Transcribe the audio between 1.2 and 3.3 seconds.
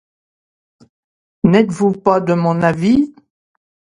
N’êtes-vous pas de mon avis?